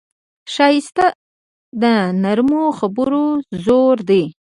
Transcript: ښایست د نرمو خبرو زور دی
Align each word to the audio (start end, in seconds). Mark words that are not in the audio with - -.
ښایست 0.53 0.97
د 1.81 1.83
نرمو 2.21 2.63
خبرو 2.79 3.25
زور 3.65 3.97
دی 4.09 4.23